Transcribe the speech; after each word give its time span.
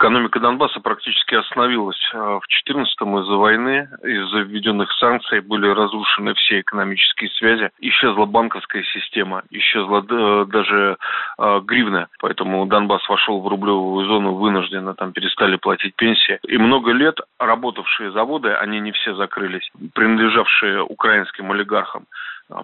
Экономика 0.00 0.40
Донбасса 0.40 0.80
практически 0.80 1.34
остановилась 1.34 2.00
э, 2.14 2.16
в 2.16 2.40
2014-м 2.66 3.18
из-за 3.18 3.36
войны. 3.36 3.86
Из-за 4.02 4.38
введенных 4.38 4.90
санкций 4.92 5.40
были 5.40 5.68
разрушены 5.68 6.32
все 6.32 6.60
экономические 6.60 7.28
связи. 7.32 7.68
Исчезла 7.80 8.24
банковская 8.24 8.82
система, 8.94 9.42
исчезла 9.50 10.02
э, 10.08 10.46
даже 10.46 10.96
э, 11.36 11.60
гривна. 11.64 12.08
Поэтому 12.18 12.64
Донбасс 12.64 13.06
вошел 13.10 13.42
в 13.42 13.46
рублевую 13.46 14.06
зону 14.06 14.36
вынужденно. 14.36 14.94
Там 14.94 15.12
перестали 15.12 15.56
платить 15.56 15.94
пенсии. 15.96 16.38
И 16.48 16.56
много 16.56 16.92
лет 16.92 17.18
работавшие 17.38 18.10
заводы, 18.12 18.54
они 18.54 18.80
не 18.80 18.92
все 18.92 19.14
закрылись, 19.14 19.70
принадлежавшие 19.92 20.82
украинским 20.82 21.52
олигархам, 21.52 22.06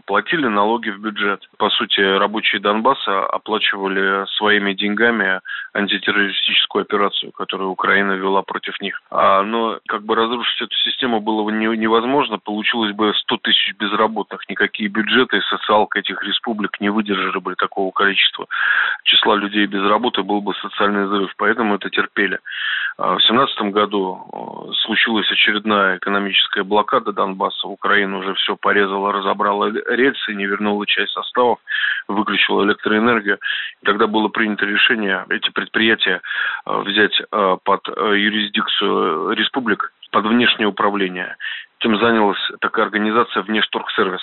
платили 0.05 0.47
налоги 0.47 0.91
в 0.91 0.99
бюджет. 1.01 1.49
По 1.59 1.71
сути, 1.71 2.01
рабочие 2.01 2.61
Донбасса 2.61 3.25
оплачивали 3.27 4.27
своими 4.37 4.73
деньгами 4.75 5.41
антитеррористическую 5.75 6.83
операцию, 6.83 7.33
которую 7.33 7.71
Украина 7.71 8.13
вела 8.13 8.43
против 8.43 8.81
них. 8.81 9.01
А, 9.11 9.43
но 9.43 9.79
как 9.87 10.03
бы 10.05 10.15
разрушить 10.15 10.61
эту 10.63 10.75
систему 10.77 11.21
было 11.21 11.49
не, 11.51 11.67
невозможно. 11.77 12.39
Получилось 12.39 12.93
бы 12.93 13.15
100 13.15 13.37
тысяч 13.39 13.75
безработных. 13.79 14.49
Никакие 14.49 14.89
бюджеты 14.89 15.39
и 15.39 15.43
социалка 15.43 15.99
этих 15.99 16.23
республик 16.23 16.81
не 16.81 16.91
выдержали 16.91 17.39
бы 17.39 17.55
такого 17.55 17.91
количества 17.91 18.47
числа 19.27 19.37
людей 19.37 19.67
без 19.67 19.83
работы, 19.83 20.23
был 20.23 20.41
бы 20.41 20.55
социальный 20.55 21.07
взрыв. 21.07 21.33
Поэтому 21.37 21.75
это 21.75 21.91
терпели. 21.91 22.39
А 22.99 23.15
в 23.15 23.19
2017 23.19 23.73
году 23.73 24.73
случилась 24.85 25.31
очередная 25.31 25.99
экономическая 25.99 26.63
блокада 26.63 27.13
Донбасса. 27.13 27.67
Украина 27.67 28.19
уже 28.19 28.35
все 28.35 28.57
порезала, 28.57 29.13
разобрала 29.13 29.71
рельсы, 29.71 30.35
не 30.35 30.47
вернула 30.47 30.87
часть 30.87 31.13
составов, 31.13 31.59
выключила 32.09 32.65
электроэнергию. 32.65 33.39
И 33.83 33.85
тогда 33.85 34.07
было 34.07 34.29
принято 34.29 34.65
решение 34.65 35.25
эти 35.29 35.51
предприятия 35.51 36.21
э, 36.65 36.79
взять 36.83 37.21
под 37.65 37.87
юрисдикцию 37.89 39.33
республик, 39.33 39.93
под 40.13 40.27
внешнее 40.27 40.69
управление. 40.69 41.37
Этим 41.81 41.99
занялась 41.99 42.41
такая 42.61 42.87
организация 42.87 43.43
«Внешторгсервис». 43.43 44.23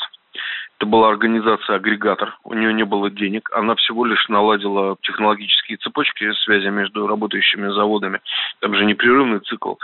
Это 0.80 0.90
была 0.90 1.10
организация-агрегатор, 1.10 2.38
у 2.44 2.54
нее 2.54 2.74
не 2.74 2.84
было 2.84 3.10
денег, 3.10 3.50
она 3.54 3.76
всего 3.76 4.06
лишь 4.06 4.28
наладила 4.28 4.98
технологические 5.02 5.78
цепочки 5.78 6.34
связи 6.44 6.68
между 6.68 7.08
работающими 7.08 7.70
заводами, 7.70 8.20
там 8.60 8.76
же 8.76 8.84
непрерывный 8.84 9.40
цикл, 9.40 9.76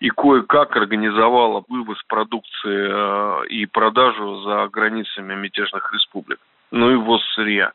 и 0.00 0.08
кое-как 0.08 0.76
организовала 0.76 1.62
вывоз 1.68 2.02
продукции 2.04 3.48
и 3.48 3.66
продажу 3.66 4.42
за 4.42 4.68
границами 4.68 5.34
мятежных 5.34 5.92
республик. 5.92 6.38
Ну 6.72 6.90
и 6.90 6.96
ввоз 6.96 7.22
сырья, 7.34 7.72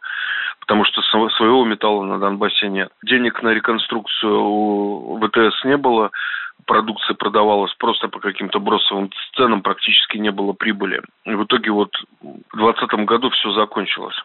потому 0.59 0.83
что 0.83 1.01
своего 1.01 1.63
металла 1.63 2.03
на 2.03 2.19
Донбассе 2.19 2.67
нет. 2.67 2.91
Денег 3.03 3.41
на 3.41 3.49
реконструкцию 3.49 4.43
у 4.43 5.19
ВТС 5.21 5.63
не 5.63 5.77
было, 5.77 6.11
продукция 6.65 7.15
продавалась 7.15 7.73
просто 7.75 8.07
по 8.07 8.19
каким-то 8.19 8.59
бросовым 8.59 9.09
ценам, 9.35 9.61
практически 9.61 10.17
не 10.17 10.31
было 10.31 10.53
прибыли. 10.53 11.01
И 11.25 11.33
в 11.33 11.43
итоге 11.45 11.71
вот 11.71 11.91
в 12.21 12.57
2020 12.57 13.05
году 13.05 13.29
все 13.29 13.51
закончилось 13.53 14.15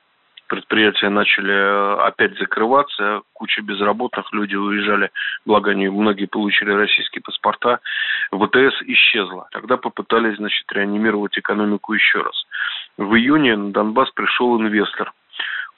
предприятия 0.46 1.08
начали 1.08 1.52
э, 1.52 2.06
опять 2.06 2.38
закрываться, 2.38 3.22
куча 3.32 3.62
безработных, 3.62 4.32
люди 4.32 4.54
уезжали, 4.54 5.10
благо 5.44 5.72
они 5.72 5.88
многие 5.88 6.26
получили 6.26 6.70
российские 6.70 7.22
паспорта, 7.22 7.80
ВТС 8.32 8.82
исчезла. 8.86 9.48
Тогда 9.52 9.76
попытались, 9.76 10.36
значит, 10.36 10.70
реанимировать 10.72 11.38
экономику 11.38 11.92
еще 11.94 12.22
раз. 12.22 12.44
В 12.96 13.14
июне 13.14 13.56
на 13.56 13.72
Донбасс 13.72 14.10
пришел 14.12 14.58
инвестор, 14.60 15.12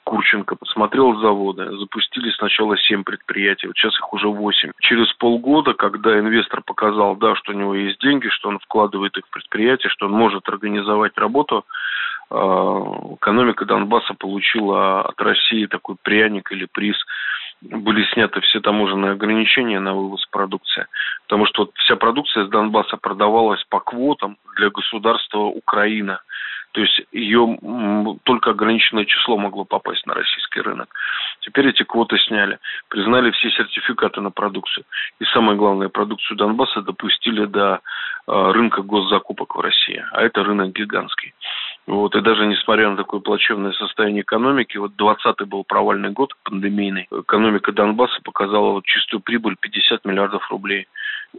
Курченко, 0.09 0.55
посмотрел 0.55 1.19
заводы, 1.19 1.77
запустили 1.77 2.31
сначала 2.31 2.75
7 2.75 3.03
предприятий, 3.03 3.67
вот 3.67 3.77
сейчас 3.77 3.93
их 3.93 4.11
уже 4.11 4.27
8. 4.27 4.71
Через 4.79 5.13
полгода, 5.13 5.75
когда 5.75 6.17
инвестор 6.17 6.63
показал, 6.63 7.15
да, 7.15 7.35
что 7.35 7.51
у 7.51 7.55
него 7.55 7.75
есть 7.75 7.99
деньги, 7.99 8.27
что 8.29 8.49
он 8.49 8.57
вкладывает 8.57 9.15
их 9.17 9.27
в 9.27 9.29
предприятие, 9.29 9.91
что 9.91 10.07
он 10.07 10.13
может 10.13 10.49
организовать 10.49 11.15
работу, 11.15 11.63
э, 12.31 12.35
экономика 12.35 13.65
Донбасса 13.65 14.15
получила 14.15 15.03
от 15.03 15.21
России 15.21 15.67
такой 15.67 15.95
пряник 16.01 16.51
или 16.51 16.65
приз 16.65 16.97
были 17.61 18.03
сняты 18.13 18.39
все 18.41 18.61
таможенные 18.61 19.11
ограничения 19.11 19.79
на 19.79 19.93
вывоз 19.93 20.25
продукции. 20.31 20.87
Потому 21.27 21.45
что 21.45 21.63
вот 21.63 21.71
вся 21.75 21.95
продукция 21.97 22.45
из 22.45 22.49
Донбасса 22.49 22.97
продавалась 22.97 23.63
по 23.69 23.79
квотам 23.79 24.37
для 24.55 24.69
государства 24.69 25.39
Украина. 25.39 26.21
То 26.71 26.81
есть 26.81 27.01
ее 27.11 27.57
только 28.23 28.51
ограниченное 28.51 29.05
число 29.05 29.37
могло 29.37 29.65
попасть 29.65 30.05
на 30.05 30.13
российский 30.13 30.61
рынок. 30.61 30.93
Теперь 31.41 31.69
эти 31.69 31.83
квоты 31.83 32.17
сняли, 32.19 32.59
признали 32.89 33.31
все 33.31 33.49
сертификаты 33.49 34.21
на 34.21 34.29
продукцию. 34.29 34.85
И 35.19 35.25
самое 35.25 35.57
главное, 35.57 35.89
продукцию 35.89 36.37
Донбасса 36.37 36.81
допустили 36.81 37.45
до 37.45 37.79
э, 38.27 38.51
рынка 38.51 38.83
госзакупок 38.83 39.55
в 39.55 39.59
России. 39.59 40.03
А 40.11 40.21
это 40.21 40.43
рынок 40.43 40.73
гигантский. 40.73 41.33
Вот, 41.87 42.15
и 42.15 42.21
даже 42.21 42.45
несмотря 42.45 42.91
на 42.91 42.97
такое 42.97 43.19
плачевное 43.19 43.71
состояние 43.71 44.21
экономики, 44.21 44.77
вот 44.77 44.91
20-й 44.91 45.45
был 45.45 45.63
провальный 45.63 46.11
год 46.11 46.33
пандемийный, 46.43 47.07
экономика 47.09 47.71
Донбасса 47.71 48.19
показала 48.23 48.73
вот 48.73 48.85
чистую 48.85 49.21
прибыль 49.21 49.55
50 49.59 50.05
миллиардов 50.05 50.47
рублей. 50.51 50.87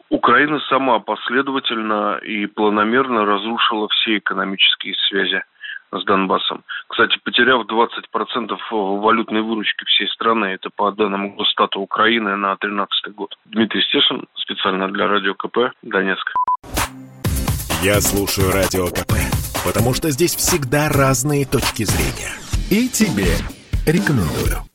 Украина 0.09 0.61
сама 0.69 0.99
последовательно 1.01 2.19
и 2.19 2.47
планомерно 2.47 3.25
разрушила 3.25 3.89
все 3.89 4.19
экономические 4.19 4.95
связи 5.09 5.43
с 5.93 6.05
Донбассом. 6.05 6.63
Кстати, 6.89 7.19
потеряв 7.25 7.67
20% 7.67 8.57
валютной 8.71 9.43
выручки 9.43 9.85
всей 9.87 10.09
страны, 10.09 10.47
это 10.47 10.71
по 10.71 10.93
данным 10.93 11.35
Госстата 11.37 11.79
Украины 11.79 12.37
на 12.37 12.57
2013 12.57 13.15
год. 13.15 13.37
Дмитрий 13.47 13.83
Стешин, 13.83 14.27
специально 14.35 14.89
для 14.89 15.09
Радио 15.09 15.35
КП, 15.35 15.73
Донецк. 15.83 16.33
Я 17.83 18.01
слушаю 18.01 18.53
Радио 18.53 18.87
КП, 18.89 19.15
потому 19.65 19.95
что 19.95 20.11
здесь 20.11 20.35
всегда 20.37 20.89
разные 20.89 21.47
точки 21.47 21.85
зрения. 21.85 22.35
И 22.71 22.89
тебе 22.89 23.35
рекомендую. 23.87 24.70